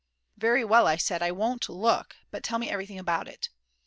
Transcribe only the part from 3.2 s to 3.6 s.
it."